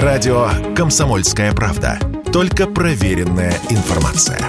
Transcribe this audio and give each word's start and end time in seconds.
Радио 0.00 0.48
«Комсомольская 0.74 1.52
правда». 1.52 1.98
Только 2.32 2.66
проверенная 2.66 3.52
информация. 3.68 4.40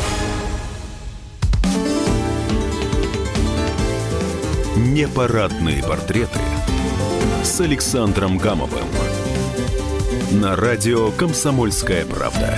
Непарадные 4.78 5.84
портреты 5.84 6.40
с 7.44 7.60
Александром 7.60 8.38
Гамовым. 8.38 8.88
На 10.32 10.56
радио 10.56 11.12
«Комсомольская 11.12 12.06
правда». 12.06 12.58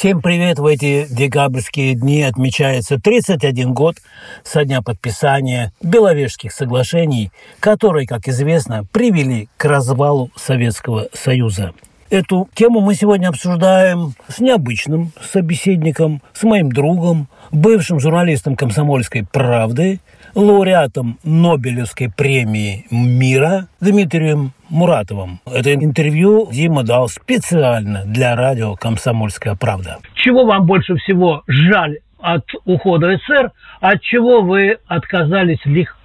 Всем 0.00 0.22
привет! 0.22 0.58
В 0.58 0.64
эти 0.64 1.06
декабрьские 1.10 1.94
дни 1.94 2.22
отмечается 2.22 2.98
31 2.98 3.74
год 3.74 3.96
со 4.42 4.64
дня 4.64 4.80
подписания 4.80 5.74
Беловежских 5.82 6.52
соглашений, 6.52 7.30
которые, 7.60 8.06
как 8.06 8.26
известно, 8.26 8.86
привели 8.92 9.50
к 9.58 9.66
развалу 9.66 10.30
Советского 10.36 11.08
Союза. 11.12 11.74
Эту 12.10 12.48
тему 12.54 12.80
мы 12.80 12.96
сегодня 12.96 13.28
обсуждаем 13.28 14.14
с 14.26 14.40
необычным 14.40 15.12
собеседником, 15.22 16.22
с 16.32 16.42
моим 16.42 16.72
другом, 16.72 17.28
бывшим 17.52 18.00
журналистом 18.00 18.56
«Комсомольской 18.56 19.24
правды», 19.24 20.00
лауреатом 20.34 21.18
Нобелевской 21.22 22.10
премии 22.10 22.84
мира 22.90 23.68
Дмитрием 23.80 24.54
Муратовым. 24.68 25.38
Это 25.46 25.72
интервью 25.72 26.48
Дима 26.50 26.82
дал 26.82 27.08
специально 27.08 28.02
для 28.04 28.34
радио 28.34 28.74
«Комсомольская 28.74 29.54
правда». 29.54 29.98
Чего 30.14 30.44
вам 30.44 30.66
больше 30.66 30.96
всего 30.96 31.44
жаль 31.46 31.98
от 32.18 32.44
ухода 32.64 33.18
СССР, 33.18 33.52
от 33.80 34.02
чего 34.02 34.42
вы 34.42 34.78
отказались 34.88 35.60
легко? 35.64 35.99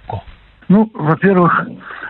Ну, 0.68 0.90
во-первых, 0.94 1.68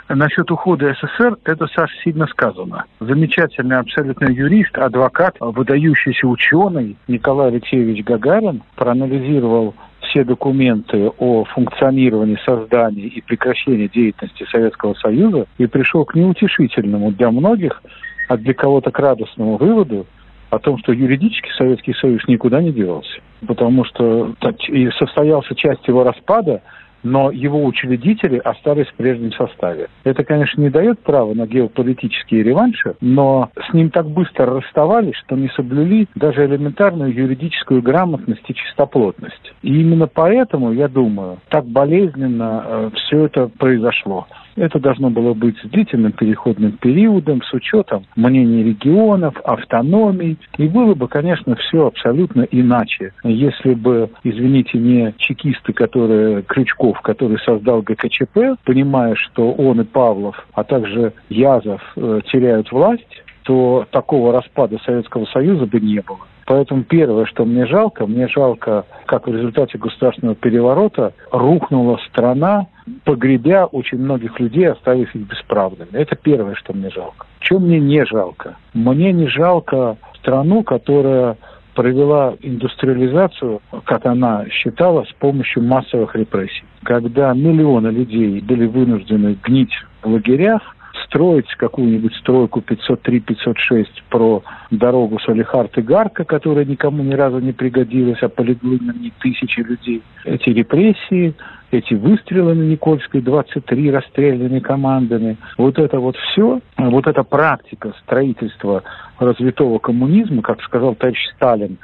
насчет 0.08 0.50
ухода 0.50 0.94
СССР, 0.94 1.36
это, 1.44 1.66
Саша, 1.66 1.92
сильно 2.02 2.26
сказано. 2.26 2.84
Замечательный 3.00 3.78
абсолютно 3.78 4.30
юрист, 4.30 4.76
адвокат, 4.78 5.36
выдающийся 5.40 6.26
ученый 6.26 6.96
Николай 7.06 7.48
Алексеевич 7.48 8.02
Гагарин 8.04 8.62
проанализировал 8.76 9.74
все 10.00 10.24
документы 10.24 11.10
о 11.18 11.44
функционировании, 11.44 12.38
создании 12.44 13.06
и 13.06 13.20
прекращении 13.20 13.88
деятельности 13.88 14.46
Советского 14.50 14.94
Союза 14.94 15.46
и 15.58 15.66
пришел 15.66 16.04
к 16.04 16.14
неутешительному 16.14 17.10
для 17.12 17.30
многих, 17.30 17.82
а 18.28 18.38
для 18.38 18.54
кого-то 18.54 18.90
к 18.90 18.98
радостному 18.98 19.56
выводу 19.58 20.06
о 20.48 20.58
том, 20.58 20.78
что 20.78 20.92
юридически 20.92 21.50
Советский 21.58 21.92
Союз 21.94 22.22
никуда 22.28 22.62
не 22.62 22.72
девался. 22.72 23.20
Потому 23.46 23.84
что 23.84 24.34
и 24.68 24.88
состоялся 24.98 25.54
часть 25.54 25.86
его 25.86 26.04
распада– 26.04 26.62
но 27.06 27.30
его 27.30 27.64
учредители 27.64 28.38
остались 28.38 28.88
в 28.88 28.94
прежнем 28.94 29.32
составе. 29.32 29.88
Это, 30.04 30.24
конечно, 30.24 30.60
не 30.60 30.70
дает 30.70 30.98
права 31.00 31.32
на 31.34 31.46
геополитические 31.46 32.42
реванши, 32.42 32.96
но 33.00 33.50
с 33.68 33.72
ним 33.72 33.90
так 33.90 34.06
быстро 34.08 34.46
расставались, 34.46 35.16
что 35.16 35.36
не 35.36 35.48
соблюли 35.50 36.08
даже 36.14 36.44
элементарную 36.44 37.14
юридическую 37.14 37.80
грамотность 37.80 38.44
и 38.48 38.54
чистоплотность. 38.54 39.54
И 39.62 39.80
именно 39.80 40.08
поэтому, 40.08 40.72
я 40.72 40.88
думаю, 40.88 41.38
так 41.48 41.64
болезненно 41.66 42.64
э, 42.64 42.90
все 42.94 43.26
это 43.26 43.48
произошло. 43.48 44.26
Это 44.56 44.80
должно 44.80 45.10
было 45.10 45.34
быть 45.34 45.56
длительным 45.70 46.12
переходным 46.12 46.72
периодом, 46.72 47.42
с 47.42 47.52
учетом 47.52 48.04
мнений 48.16 48.62
регионов, 48.62 49.38
автономий. 49.44 50.38
И 50.56 50.66
было 50.66 50.94
бы, 50.94 51.08
конечно, 51.08 51.54
все 51.56 51.86
абсолютно 51.86 52.42
иначе, 52.42 53.12
если 53.22 53.74
бы, 53.74 54.10
извините, 54.24 54.78
не 54.78 55.14
чекисты, 55.18 55.72
которые, 55.72 56.42
Крючков, 56.42 57.00
который 57.02 57.38
создал 57.38 57.82
ГКЧП, 57.82 58.58
понимая, 58.64 59.14
что 59.14 59.52
он 59.52 59.80
и 59.82 59.84
Павлов, 59.84 60.46
а 60.54 60.64
также 60.64 61.12
Язов 61.28 61.82
э, 61.96 62.20
теряют 62.32 62.72
власть, 62.72 63.22
то 63.42 63.86
такого 63.90 64.32
распада 64.32 64.78
Советского 64.84 65.26
Союза 65.26 65.66
бы 65.66 65.78
не 65.80 66.00
было. 66.00 66.18
Поэтому 66.46 66.84
первое, 66.84 67.26
что 67.26 67.44
мне 67.44 67.66
жалко, 67.66 68.06
мне 68.06 68.28
жалко, 68.28 68.86
как 69.06 69.26
в 69.26 69.34
результате 69.34 69.78
государственного 69.78 70.36
переворота 70.36 71.12
рухнула 71.32 71.98
страна, 72.08 72.68
погребя 73.04 73.66
очень 73.66 73.98
многих 73.98 74.38
людей, 74.38 74.68
оставив 74.70 75.12
их 75.14 75.22
бесправными. 75.22 75.88
Это 75.92 76.14
первое, 76.14 76.54
что 76.54 76.72
мне 76.72 76.90
жалко. 76.90 77.26
Чего 77.40 77.58
мне 77.58 77.80
не 77.80 78.04
жалко? 78.06 78.56
Мне 78.74 79.12
не 79.12 79.26
жалко 79.26 79.96
страну, 80.14 80.62
которая 80.62 81.36
провела 81.74 82.34
индустриализацию, 82.40 83.60
как 83.84 84.06
она 84.06 84.46
считала, 84.48 85.04
с 85.04 85.12
помощью 85.14 85.64
массовых 85.64 86.14
репрессий. 86.14 86.64
Когда 86.84 87.34
миллионы 87.34 87.88
людей 87.88 88.40
были 88.40 88.66
вынуждены 88.66 89.36
гнить 89.42 89.72
в 90.02 90.08
лагерях, 90.08 90.75
строить 91.06 91.48
какую-нибудь 91.56 92.14
стройку 92.16 92.60
503-506 92.60 93.86
про 94.10 94.42
дорогу 94.70 95.18
Салихард-Игарка, 95.26 96.24
которая 96.24 96.64
никому 96.64 97.02
ни 97.02 97.14
разу 97.14 97.38
не 97.38 97.52
пригодилась, 97.52 98.22
а 98.22 98.28
полегли 98.28 98.78
на 98.80 98.92
ней 98.92 99.12
тысячи 99.20 99.60
людей. 99.60 100.02
Эти 100.24 100.50
репрессии, 100.50 101.34
эти 101.70 101.94
выстрелы 101.94 102.54
на 102.54 102.62
Никольской, 102.62 103.20
23 103.20 103.90
расстрелянными 103.90 104.60
командами, 104.60 105.36
вот 105.58 105.78
это 105.78 105.98
вот 105.98 106.16
все, 106.16 106.60
вот 106.76 107.06
эта 107.06 107.22
практика 107.22 107.92
строительства 108.02 108.82
развитого 109.18 109.78
коммунизма, 109.78 110.42
как 110.42 110.62
сказал 110.62 110.94
товарищ 110.94 111.18
Сталин, 111.34 111.78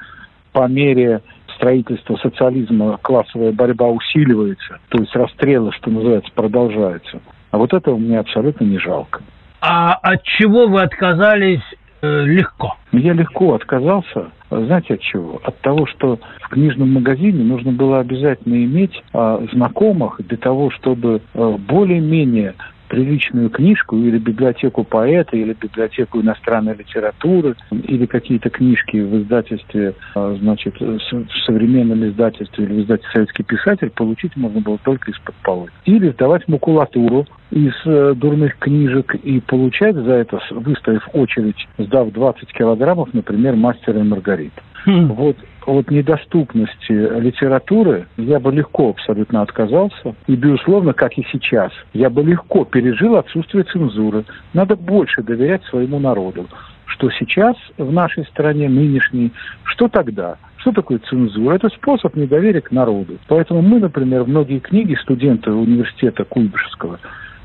по 0.53 0.69
мере 0.69 1.23
строительства 1.57 2.17
социализма 2.17 2.99
классовая 3.03 3.53
борьба 3.53 3.89
усиливается, 3.89 4.79
то 4.89 4.99
есть 4.99 5.15
расстрелы, 5.15 5.73
что 5.73 5.91
называется, 5.91 6.31
продолжаются. 6.35 7.21
А 7.53 7.59
вот 7.59 7.73
этого 7.75 7.97
мне 7.97 8.19
абсолютно 8.19 8.65
не 8.65 8.79
жалко. 8.79 9.21
А 9.61 9.93
от 9.93 10.23
чего 10.25 10.67
вы 10.67 10.81
отказались 10.81 11.63
э, 12.01 12.25
легко? 12.25 12.77
Я 12.91 13.13
легко 13.13 13.55
отказался. 13.55 14.31
Знаете 14.51 14.95
от 14.95 15.01
чего? 15.01 15.41
От 15.45 15.61
того, 15.61 15.87
что 15.87 16.19
в 16.41 16.49
книжном 16.49 16.95
магазине 16.95 17.45
нужно 17.45 17.71
было 17.71 18.01
обязательно 18.01 18.55
иметь 18.65 19.03
э, 19.13 19.47
знакомых 19.53 20.21
для 20.27 20.39
того, 20.39 20.71
чтобы 20.71 21.21
э, 21.35 21.57
более-менее 21.69 22.55
приличную 22.93 23.49
книжку 23.49 23.97
или 23.97 24.19
библиотеку 24.19 24.85
поэта, 24.85 25.35
или 25.35 25.57
библиотеку 25.59 26.21
иностранной 26.21 26.77
литературы, 26.77 27.57
или 27.71 28.05
какие-то 28.05 28.51
книжки 28.51 28.99
в 28.99 29.23
издательстве, 29.23 29.95
а, 30.15 30.37
значит, 30.39 30.79
в 30.79 31.01
современном 31.47 32.07
издательстве 32.07 32.67
или 32.67 32.75
в 32.75 32.81
издательстве 32.83 33.13
«Советский 33.15 33.45
писатель» 33.45 33.89
получить 33.89 34.37
можно 34.37 34.61
было 34.61 34.77
только 34.85 35.11
из-под 35.11 35.35
полы. 35.37 35.71
Или 35.87 36.11
сдавать 36.11 36.47
макулатуру 36.49 37.27
из 37.51 37.73
э, 37.87 38.13
дурных 38.15 38.59
книжек 38.59 39.15
и 39.15 39.41
получать 39.41 39.95
за 39.97 40.13
это, 40.13 40.39
выставив 40.51 41.09
очередь, 41.15 41.67
сдав 41.79 42.13
20 42.13 42.53
килограммов, 42.53 43.15
например, 43.15 43.57
«Мастера 43.57 44.01
и 44.01 44.03
Маргарита». 44.03 44.61
Хм. 44.85 45.07
Вот 45.15 45.39
от 45.67 45.91
недоступности 45.91 46.93
литературы 46.93 48.07
я 48.17 48.41
бы 48.41 48.53
легко 48.53 48.91
абсолютно 48.91 49.43
отказался. 49.43 50.15
И, 50.27 50.35
безусловно, 50.35 50.93
как 50.93 51.17
и 51.19 51.27
сейчас, 51.31 51.73
я 51.93 52.11
бы 52.11 52.23
легко 52.23 52.65
пережил 52.65 53.17
отсутствие 53.17 53.65
цензуры. 53.65 54.25
Надо 54.55 54.77
больше 54.77 55.23
доверять 55.23 55.65
своему 55.65 55.99
народу. 55.99 56.47
Что 56.87 57.11
сейчас 57.11 57.57
в 57.79 57.91
нашей 57.93 58.25
стране 58.27 58.69
нынешней, 58.69 59.33
что 59.65 59.89
тогда? 59.89 60.37
Что 60.59 60.73
такое 60.73 60.99
цензура? 60.99 61.55
Это 61.55 61.69
способ 61.71 62.15
недоверия 62.17 62.61
к 62.61 62.71
народу. 62.71 63.19
Поэтому 63.29 63.63
мы, 63.63 63.81
например, 63.81 64.25
многие 64.25 64.59
книги 64.59 64.95
студенты 65.03 65.51
университета 65.51 66.25
Куйбышевского 66.25 66.99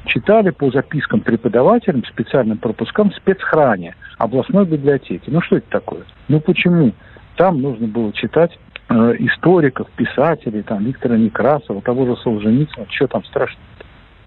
читали 0.06 0.52
по 0.52 0.72
запискам 0.72 1.22
преподавателям, 1.22 2.04
специальным 2.06 2.58
пропускам 2.58 3.12
в 3.12 3.16
спецхране 3.16 3.96
областной 4.18 4.66
библиотеки. 4.66 5.30
Ну 5.30 5.42
что 5.42 5.58
это 5.58 5.70
такое? 5.70 6.02
Ну 6.28 6.40
почему? 6.40 6.94
Там 7.38 7.62
нужно 7.62 7.88
было 7.88 8.12
читать 8.14 8.58
э, 8.90 8.94
историков, 9.20 9.90
писателей, 9.92 10.64
там, 10.64 10.84
Виктора 10.84 11.18
Некрасова, 11.18 11.82
того 11.82 12.06
же 12.06 12.18
Солженицына, 12.18 12.88
что 12.90 13.08
там 13.08 13.24
страшно. 13.26 13.60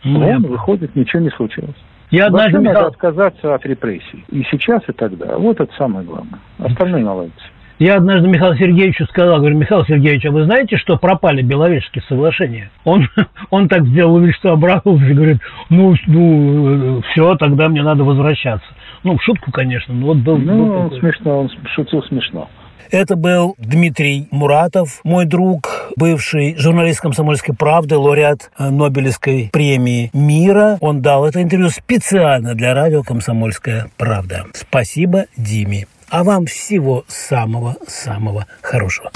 Ну, 0.05 0.21
Вон, 0.21 0.43
выходит, 0.43 0.97
ничего 0.97 1.21
не 1.21 1.31
случилось. 1.31 1.77
Я 2.11 2.27
однажды 2.27 2.59
Вообще 2.59 2.73
надо 2.73 2.87
отказаться 2.87 3.55
от 3.55 3.67
репрессий. 3.67 4.25
И 4.31 4.43
сейчас, 4.51 4.83
и 4.89 4.93
тогда. 4.93 5.37
Вот 5.37 5.61
это 5.61 5.73
самое 5.77 6.05
главное. 6.07 6.41
Остальное 6.59 7.03
наладится. 7.03 7.47
Я 7.81 7.97
однажды 7.97 8.29
Михаилу 8.29 8.55
Сергеевичу 8.57 9.07
сказал, 9.07 9.39
говорю, 9.39 9.57
Михаил 9.57 9.87
Сергеевич, 9.87 10.27
а 10.27 10.31
вы 10.31 10.45
знаете, 10.45 10.77
что 10.77 10.99
пропали 10.99 11.41
Беловежские 11.41 12.05
соглашения? 12.09 12.71
Он, 12.85 13.09
он 13.51 13.69
так 13.69 13.87
сделал 13.87 14.19
вид, 14.19 14.35
что 14.37 14.53
обрадовался, 14.53 15.15
говорит, 15.15 15.39
ну, 15.71 15.95
ну, 16.07 17.01
все, 17.11 17.37
тогда 17.37 17.69
мне 17.69 17.83
надо 17.83 18.05
возвращаться. 18.05 18.67
Ну, 19.03 19.17
в 19.17 19.23
шутку, 19.23 19.51
конечно, 19.51 19.95
но 19.95 20.09
вот 20.09 20.19
был... 20.19 20.37
Ну, 20.37 20.67
был 20.67 20.83
такой... 20.91 21.01
смешно, 21.01 21.41
он 21.41 21.51
шутил 21.75 22.03
смешно. 22.03 22.51
Это 22.91 23.17
был 23.17 23.55
Дмитрий 23.59 24.29
Муратов, 24.31 25.01
мой 25.05 25.25
друг, 25.25 25.91
бывший 25.97 26.57
журналист 26.57 27.01
«Комсомольской 27.01 27.55
правды», 27.55 27.97
лауреат 27.97 28.51
э, 28.59 28.69
Нобелевской 28.71 29.51
премии 29.53 30.11
мира. 30.13 30.79
Он 30.81 31.03
дал 31.03 31.27
это 31.27 31.43
интервью 31.43 31.71
специально 31.71 32.55
для 32.55 32.75
радио 32.75 33.03
«Комсомольская 33.03 33.91
правда». 33.97 34.47
Спасибо 34.55 35.27
Диме. 35.37 35.87
А 36.09 36.25
вам 36.25 36.47
всего 36.47 37.05
самого-самого 37.07 38.47
хорошего. 38.63 39.11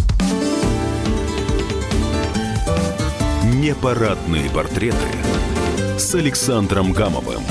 Непарадные 3.44 4.48
портреты 4.50 4.96
с 5.96 6.14
Александром 6.14 6.92
Гамовым. 6.92 7.42